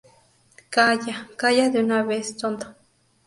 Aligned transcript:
¡Calla!¡ 0.71 1.29
calla 1.37 1.69
de 1.69 1.83
una 1.83 2.01
vez, 2.01 2.35
tonto! 2.35 2.73